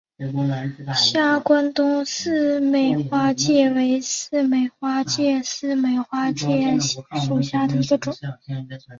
[0.95, 8.11] 下关东似美花介为似美花介科似美花介属下的一个种。